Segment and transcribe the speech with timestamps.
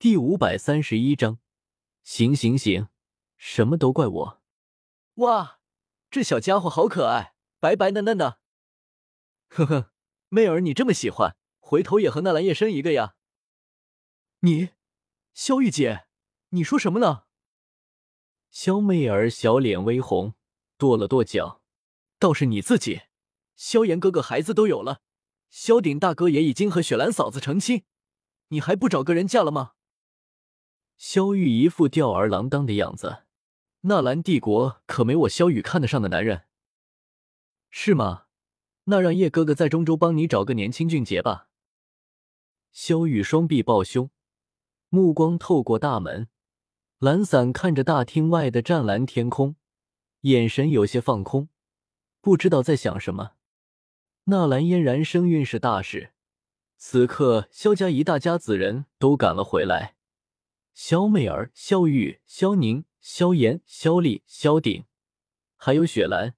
[0.00, 1.40] 第五百三十一章，
[2.04, 2.86] 行行行，
[3.36, 4.42] 什么都怪我！
[5.14, 5.58] 哇，
[6.08, 8.38] 这小家伙好可爱，白白嫩嫩的。
[9.48, 9.90] 呵呵，
[10.28, 13.16] 妹儿你这么喜欢，回头也和纳兰叶生一个呀。
[14.42, 14.68] 你，
[15.34, 16.06] 萧玉姐，
[16.50, 17.24] 你说什么呢？
[18.52, 20.34] 萧媚儿小脸微红，
[20.76, 21.60] 跺了跺脚。
[22.20, 23.02] 倒是你自己，
[23.56, 25.00] 萧炎哥哥孩子都有了，
[25.50, 27.82] 萧鼎大哥也已经和雪兰嫂子成亲，
[28.50, 29.72] 你还不找个人嫁了吗？
[30.98, 33.22] 萧玉一副吊儿郎当的样子，
[33.82, 36.46] 纳兰帝国可没我萧雨看得上的男人，
[37.70, 38.24] 是吗？
[38.86, 41.50] 那让叶哥哥在中州帮你找个年轻俊杰吧。
[42.72, 44.10] 萧雨双臂抱胸，
[44.88, 46.28] 目光透过大门，
[46.98, 49.54] 懒散看着大厅外的湛蓝天空，
[50.22, 51.48] 眼神有些放空，
[52.20, 53.34] 不知道在想什么。
[54.24, 56.10] 纳兰嫣然生孕是大事，
[56.76, 59.94] 此刻萧家一大家子人都赶了回来。
[60.80, 64.84] 萧媚儿、萧玉、萧宁、萧炎、萧丽、萧鼎，
[65.56, 66.36] 还有雪兰，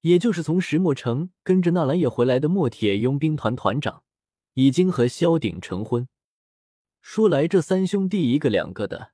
[0.00, 4.02] 也就是从石墨城跟着纳兰叶回来的墨铁佣兵团团长，
[4.54, 6.08] 已经和萧鼎成婚。
[7.00, 9.12] 说来这三兄弟一个两个的，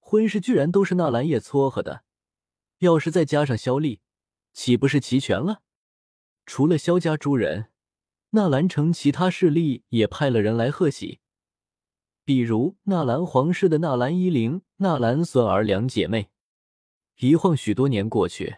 [0.00, 2.02] 婚事居然都是纳兰叶撮合的。
[2.78, 4.00] 要是再加上萧丽，
[4.52, 5.62] 岂不是齐全了？
[6.44, 7.70] 除了萧家诸人，
[8.30, 11.20] 纳兰城其他势力也派了人来贺喜。
[12.28, 16.28] 比如纳兰皇室的纳兰依灵、纳兰孙儿两姐妹，
[17.20, 18.56] 一晃许多年过去，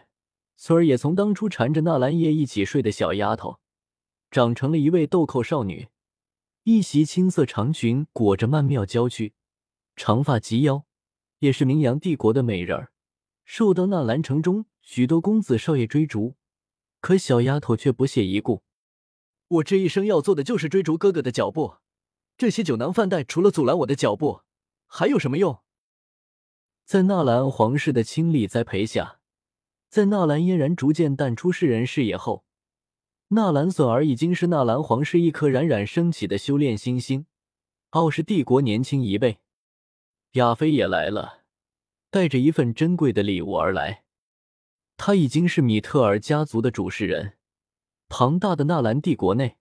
[0.57, 3.61] 孙儿也从当初缠着纳兰叶一起睡的小丫头，
[4.29, 5.87] 长成了一位豆蔻少女。
[6.63, 9.31] 一袭青色长裙裹着曼妙娇躯，
[9.95, 10.83] 长发及腰，
[11.39, 12.91] 也是名扬帝国的美人儿，
[13.45, 16.35] 受到纳兰城中许多公子少爷追逐。
[16.99, 18.63] 可小丫头却不屑一顾，
[19.47, 21.75] 我这一生要做的就是追逐哥哥的脚步。
[22.41, 24.41] 这些酒囊饭袋除了阻拦我的脚步，
[24.87, 25.59] 还有什么用？
[26.85, 29.19] 在纳兰皇室的倾力栽培下，
[29.89, 32.43] 在纳兰嫣然逐渐淡出世人视野后，
[33.27, 37.27] 纳兰索儿已经是纳兰皇室一颗冉冉升起的修炼新星，
[37.91, 39.37] 傲视帝国年轻一辈。
[40.31, 41.43] 亚飞也来了，
[42.09, 44.03] 带着一份珍贵的礼物而来。
[44.97, 47.37] 他已经是米特尔家族的主事人，
[48.09, 49.57] 庞大的纳兰帝国内，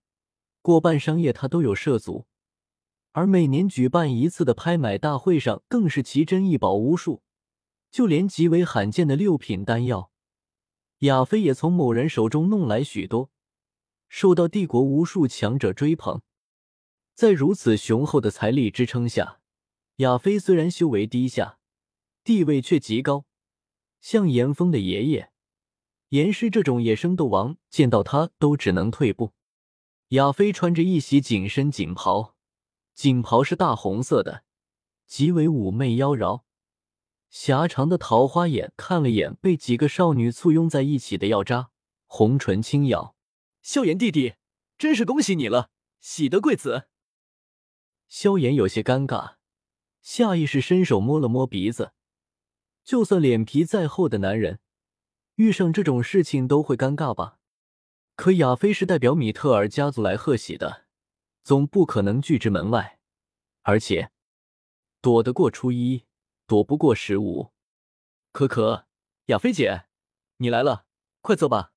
[0.62, 2.29] 过半商业他都有涉足。
[3.12, 7.22] 而每年举办一次的拍卖大会上，更是奇珍异宝无数，
[7.91, 10.12] 就连极为罕见的六品丹药，
[11.00, 13.31] 亚飞也从某人手中弄来许多，
[14.09, 16.22] 受到帝国无数强者追捧。
[17.15, 19.41] 在如此雄厚的财力支撑下，
[19.97, 21.59] 亚飞虽然修为低下，
[22.22, 23.27] 地位却极高。
[24.00, 25.31] 像严峰的爷爷
[26.10, 29.32] 严师这种野生斗王，见到他都只能退步。
[30.10, 32.37] 亚飞穿着一袭紧身锦袍。
[32.94, 34.44] 锦袍是大红色的，
[35.06, 36.42] 极为妩媚妖娆。
[37.28, 41.70] 狭长的桃花眼看了眼被几个少女簇拥在一起的药渣，
[42.06, 43.14] 红唇轻咬
[43.62, 44.34] ：“萧炎弟弟，
[44.76, 46.88] 真是恭喜你了，喜得贵子。”
[48.08, 49.34] 萧炎有些尴尬，
[50.02, 51.92] 下意识伸手摸了摸鼻子。
[52.82, 54.58] 就算脸皮再厚的男人，
[55.36, 57.38] 遇上这种事情都会尴尬吧？
[58.16, 60.86] 可亚飞是代表米特尔家族来贺喜的。
[61.50, 63.00] 总不可能拒之门外，
[63.62, 64.12] 而且
[65.00, 66.06] 躲得过初一，
[66.46, 67.50] 躲不过十五。
[68.30, 68.86] 可可，
[69.26, 69.86] 亚菲姐，
[70.36, 70.86] 你来了，
[71.22, 71.72] 快坐吧。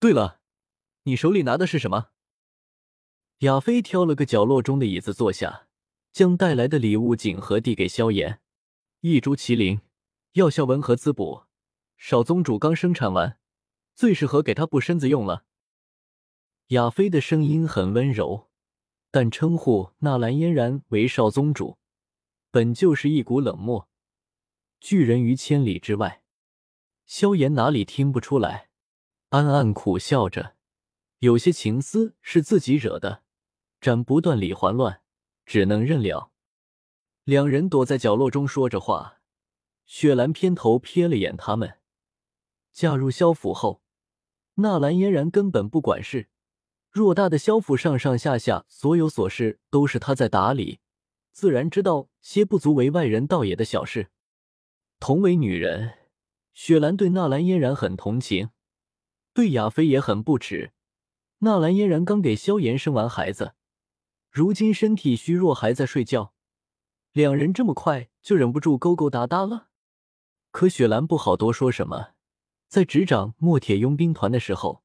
[0.00, 0.40] 对了，
[1.02, 2.12] 你手里拿的是什么？
[3.40, 5.68] 亚飞挑了个角落中的椅子坐下，
[6.10, 8.40] 将带来的礼物锦盒递给萧炎。
[9.00, 9.82] 一株麒麟，
[10.32, 11.42] 药效温和滋补，
[11.98, 13.38] 少宗主刚生产完，
[13.94, 15.44] 最适合给他补身子用了。
[16.68, 18.47] 亚飞的声音很温柔。
[19.10, 21.78] 但称呼纳兰嫣然为少宗主，
[22.50, 23.88] 本就是一股冷漠，
[24.80, 26.22] 拒人于千里之外。
[27.06, 28.68] 萧炎哪里听不出来，
[29.30, 30.56] 暗暗苦笑着，
[31.20, 33.22] 有些情丝是自己惹的，
[33.80, 35.00] 斩不断，理还乱，
[35.46, 36.30] 只能认了。
[37.24, 39.20] 两人躲在角落中说着话，
[39.86, 41.78] 雪兰偏头瞥了眼他们。
[42.72, 43.82] 嫁入萧府后，
[44.56, 46.28] 纳兰嫣然根本不管事。
[46.92, 50.80] 偌大的萧府上上下下，所有琐事都是他在打理，
[51.32, 54.08] 自然知道些不足为外人道也的小事。
[54.98, 55.98] 同为女人，
[56.52, 58.50] 雪兰对纳兰嫣然很同情，
[59.32, 60.72] 对亚飞也很不耻。
[61.40, 63.54] 纳兰嫣然刚给萧炎生完孩子，
[64.30, 66.32] 如今身体虚弱，还在睡觉，
[67.12, 69.68] 两人这么快就忍不住勾勾搭搭了。
[70.50, 72.14] 可雪兰不好多说什么，
[72.66, 74.82] 在执掌墨铁佣兵团的时候。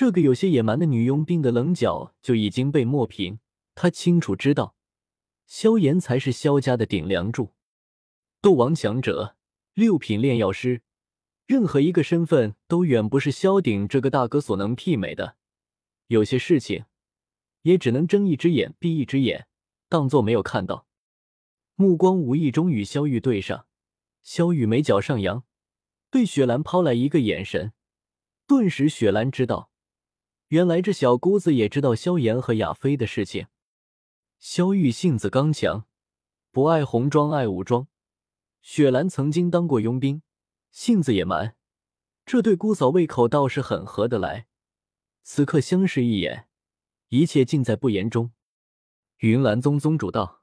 [0.00, 3.38] 这个有些野蛮的女佣兵的棱角就已经被磨平。
[3.74, 4.74] 她清楚知道，
[5.46, 7.52] 萧炎才是萧家的顶梁柱，
[8.40, 9.36] 斗王强者，
[9.74, 10.80] 六品炼药师，
[11.46, 15.36] 任何一个身份都远不是萧鼎这个大哥所能媲美的。
[16.06, 16.86] 有些事情，
[17.60, 19.48] 也只能睁一只眼闭一只眼，
[19.90, 20.86] 当做没有看到。
[21.74, 23.66] 目光无意中与萧玉对上，
[24.22, 25.44] 萧玉眉角上扬，
[26.10, 27.74] 对雪兰抛来一个眼神，
[28.46, 29.69] 顿时雪兰知道，
[30.50, 33.46] 原来这小姑子也知道萧炎和亚飞的事情。
[34.40, 35.86] 萧玉性子刚强，
[36.50, 37.86] 不爱红装爱武装。
[38.60, 40.22] 雪兰曾经当过佣兵，
[40.72, 41.54] 性子也蛮，
[42.26, 44.48] 这对姑嫂胃口倒是很合得来。
[45.22, 46.48] 此刻相视一眼，
[47.10, 48.32] 一切尽在不言中。
[49.18, 50.42] 云岚宗宗主道，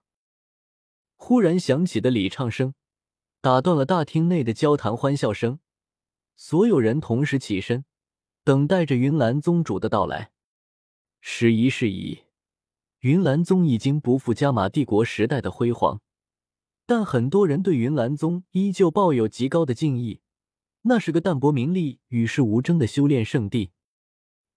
[1.17, 2.73] 忽然响起的礼唱声，
[3.41, 5.59] 打断了大厅内的交谈欢笑声。
[6.37, 7.83] 所有人同时起身，
[8.47, 10.31] 等待着云岚宗主的到来。
[11.19, 12.19] 时移世易。
[12.99, 15.99] 云岚宗已经不复加玛帝国时代的辉煌，
[16.85, 20.21] 但很多人对云岚宗依旧抱有极高的敬意。
[20.83, 23.71] 那是个淡泊名利、与世无争的修炼圣地。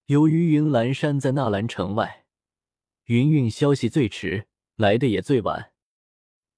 [0.07, 2.27] 由于云岚山在纳兰城外，
[3.07, 4.47] 云韵消息最迟，
[4.77, 5.73] 来的也最晚。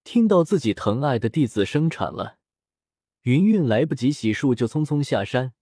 [0.05, 2.37] 听到自己疼爱的弟子生产了，
[3.23, 5.55] 云韵来不及洗漱，就匆匆下山，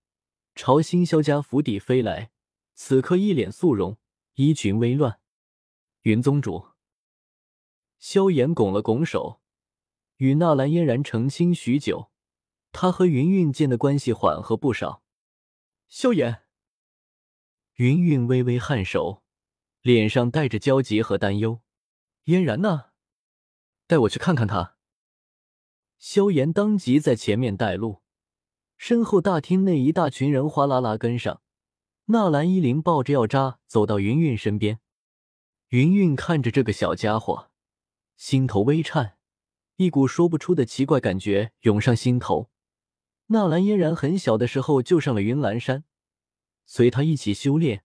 [0.63, 2.31] 朝新萧家府邸飞来。
[2.75, 3.97] 此刻一脸肃容，
[4.35, 5.19] 衣裙微乱。
[6.03, 6.73] 云宗主，
[7.99, 9.41] 萧炎拱了拱手，
[10.17, 12.11] 与纳兰嫣然成亲许久，
[12.73, 15.03] 他和云韵间的关系缓和不少。
[15.89, 16.43] 萧炎，
[17.77, 19.23] 云韵微微颔首，
[19.81, 21.63] 脸上带着焦急和担忧。
[22.25, 22.91] 嫣然呢？
[23.87, 24.77] 带我去看看他。
[25.97, 28.00] 萧炎当即在前面带路，
[28.83, 31.43] 身后大厅内一大群人哗啦啦跟上。
[32.07, 34.81] 纳兰依林抱着药渣走到云云身边。
[35.69, 37.51] 云云看着这个小家伙，
[38.17, 39.19] 心头微颤，
[39.77, 42.49] 一股说不出的奇怪感觉涌上心头。
[43.27, 45.85] 纳兰嫣然很小的时候就上了云岚山，
[46.65, 47.85] 随他一起修炼，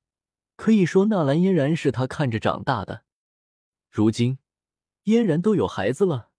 [0.56, 3.04] 可以说纳兰嫣然是他看着长大的。
[3.92, 4.40] 如今，
[5.04, 6.30] 嫣然都有孩子了，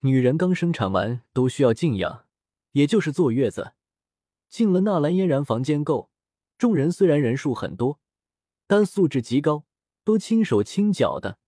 [0.00, 2.24] 女人刚生产完都需要静养，
[2.76, 3.72] 也就是坐月子。
[4.48, 6.10] 进了纳兰嫣然房间后，
[6.58, 8.00] 众人虽然人数很多，
[8.66, 9.64] 但素质极高。
[10.04, 11.40] 都轻手轻脚的，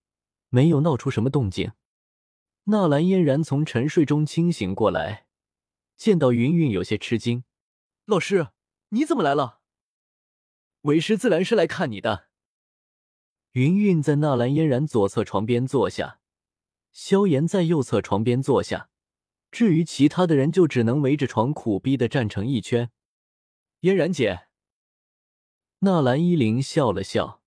[0.48, 1.70] 没有闹出什么动静。
[2.64, 5.28] 纳兰嫣然从沉睡中清醒过来，
[5.96, 7.44] 见到云云，有些吃惊
[8.04, 8.48] ：“老师，
[8.88, 9.60] 你怎么来了
[10.82, 12.26] ？”“为师自然是来看你的。”
[13.54, 16.18] 云云在纳兰嫣然左侧床边坐下，
[16.90, 18.90] 萧炎在右侧床边坐下，
[19.50, 22.90] 至于其他的人，就只能围着床苦逼的站成一圈。
[23.80, 24.48] 嫣然姐，
[25.80, 27.42] 纳兰依林笑了笑。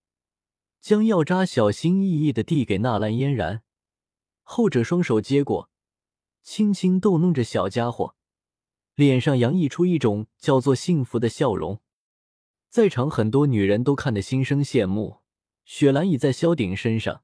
[0.79, 3.61] 将药渣小心翼翼的递给纳兰嫣然，
[4.41, 5.69] 后者双手接过，
[6.41, 8.15] 轻轻逗弄着小家伙，
[8.95, 11.81] 脸上洋溢出一种叫做幸福的笑容。
[12.67, 15.19] 在场很多女人都看得心生羡慕。
[15.63, 17.23] 雪兰倚在萧鼎身上，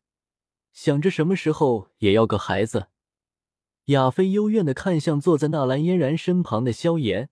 [0.71, 2.89] 想着什么时候也要个孩子。
[3.88, 7.30] 亚飞幽怨的看向坐在纳兰嫣然身旁的萧炎，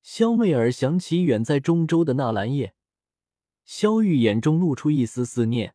[0.00, 2.74] 萧媚儿想起远在中州的纳兰叶。
[3.66, 5.74] 萧玉眼中露出一丝思念，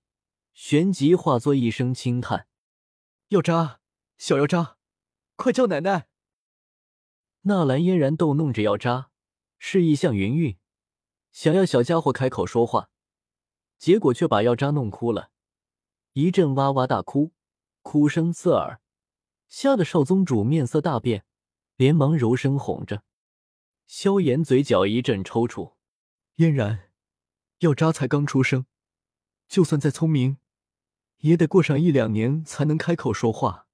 [0.53, 2.47] 旋即化作一声轻叹
[3.29, 3.79] ：“药渣，
[4.17, 4.77] 小药渣，
[5.35, 6.07] 快叫奶奶！”
[7.41, 9.11] 纳兰嫣然逗弄着药渣，
[9.59, 10.57] 示意向云韵，
[11.31, 12.89] 想要小家伙开口说话，
[13.77, 15.29] 结果却把药渣弄哭了，
[16.13, 17.33] 一阵哇哇大哭，
[17.83, 18.81] 哭声刺耳，
[19.51, 21.25] 吓得少宗主面色大变，
[21.75, 23.03] 连忙柔声哄着。
[23.85, 25.73] 萧炎嘴角一阵抽搐，
[26.37, 26.87] 嫣然。
[27.59, 28.65] 药渣才刚出生，
[29.49, 30.37] 就算再聪明，
[31.17, 33.67] 也得过上一两年才能开口说话。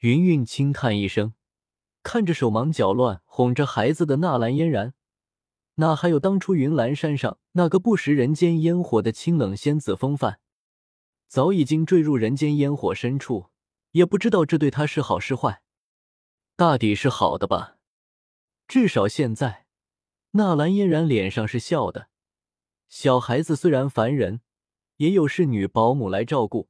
[0.00, 1.32] 云云轻叹一声，
[2.02, 4.92] 看着手忙脚乱哄着孩子的纳兰嫣然，
[5.76, 10.38] 哪还有当初云岚山上那个不食人间烟火的清冷仙子风范？
[11.26, 13.46] 早已经坠入人间烟火深处，
[13.92, 15.62] 也不知道这对他是好是坏。
[16.56, 17.78] 大抵是好的吧，
[18.68, 19.66] 至少现在，
[20.32, 22.08] 纳兰嫣然脸上是笑的。
[22.88, 24.40] 小孩子虽然烦人，
[24.96, 26.68] 也有侍女保姆来照顾，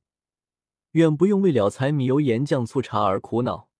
[0.92, 3.70] 远不用为了柴米油盐酱醋茶而苦恼。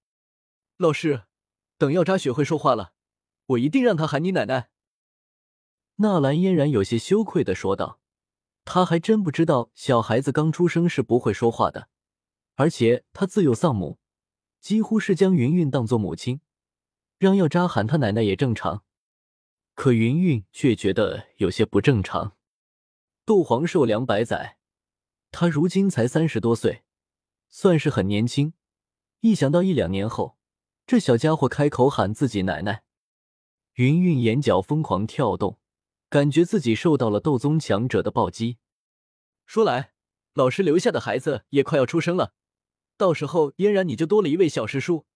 [0.78, 1.24] 老师，
[1.76, 2.94] 等药渣学会说话了，
[3.46, 4.70] 我一定让他喊你奶奶。
[5.96, 8.00] 纳兰嫣然有些羞愧的说道
[8.64, 11.89] ：“他还真不知道小孩子刚出生是不会说话的，
[12.60, 13.98] 而且他自幼丧母，
[14.60, 16.42] 几乎是将云云当做母亲，
[17.16, 18.84] 让药渣喊他奶奶也正常。”
[19.74, 22.36] 可云云却觉得有些不正常。
[23.24, 24.58] 斗皇寿两百载，
[25.30, 26.82] 他如今才三十多岁，
[27.48, 28.52] 算是很年轻。
[29.20, 30.36] 一想到一两年后，
[30.86, 32.82] 这小家伙开口喊自己奶奶，
[33.76, 35.58] 云云眼角疯狂跳动，
[36.10, 38.58] 感觉自己受到了斗宗强者的暴击。
[39.46, 39.94] 说来，
[40.34, 42.34] 老师留下的孩子也快要出生了，
[43.00, 45.06] 到时候嫣然你就多了一位小师叔。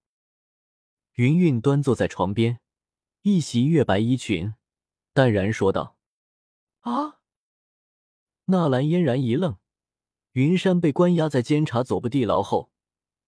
[1.16, 2.58] 云云端坐在床边，
[3.20, 4.54] 一袭月白衣裙，
[5.12, 5.98] 淡然说道
[6.80, 7.20] ：“啊！”
[8.48, 9.58] 纳兰嫣然一愣。
[10.32, 12.70] 云山被关押在监察左部地牢后，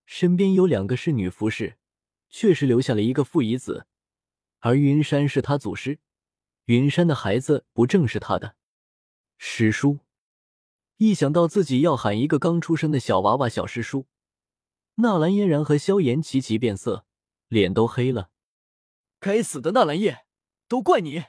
[0.07, 1.77] 身边有两个侍女服侍，
[2.31, 3.87] 确实留下了一个父遗子。
[4.61, 6.01] 而云山是他祖师，
[6.65, 8.57] 云山的孩子不正是他的
[9.37, 9.99] 师叔？
[10.97, 14.07] 一想到自己要喊一个刚出生的小娃娃小师叔，
[14.97, 17.05] 纳兰嫣然和萧炎齐齐变色，
[17.49, 18.31] 脸都黑了。
[19.21, 20.25] 该死的纳兰叶，
[20.69, 21.25] 都怪你！